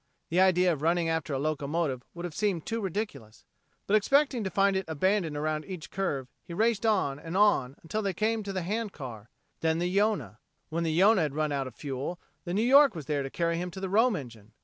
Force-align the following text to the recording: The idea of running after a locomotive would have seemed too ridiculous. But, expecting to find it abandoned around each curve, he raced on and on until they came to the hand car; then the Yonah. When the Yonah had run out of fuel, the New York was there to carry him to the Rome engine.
The 0.29 0.41
idea 0.41 0.73
of 0.73 0.81
running 0.81 1.09
after 1.09 1.31
a 1.31 1.37
locomotive 1.37 2.01
would 2.15 2.23
have 2.25 2.33
seemed 2.33 2.65
too 2.65 2.81
ridiculous. 2.81 3.45
But, 3.85 3.95
expecting 3.95 4.43
to 4.43 4.49
find 4.49 4.75
it 4.75 4.85
abandoned 4.87 5.37
around 5.37 5.63
each 5.65 5.91
curve, 5.91 6.27
he 6.43 6.55
raced 6.55 6.87
on 6.87 7.19
and 7.19 7.37
on 7.37 7.75
until 7.83 8.01
they 8.01 8.15
came 8.15 8.41
to 8.41 8.51
the 8.53 8.63
hand 8.63 8.93
car; 8.93 9.29
then 9.59 9.77
the 9.77 9.85
Yonah. 9.85 10.39
When 10.69 10.83
the 10.83 10.91
Yonah 10.91 11.21
had 11.21 11.35
run 11.35 11.51
out 11.51 11.67
of 11.67 11.75
fuel, 11.75 12.19
the 12.45 12.53
New 12.55 12.63
York 12.65 12.95
was 12.95 13.05
there 13.05 13.21
to 13.21 13.29
carry 13.29 13.57
him 13.57 13.69
to 13.69 13.79
the 13.79 13.89
Rome 13.89 14.15
engine. 14.15 14.53